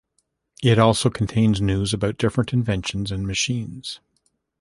[0.63, 3.99] It also contains news about different inventions and machines.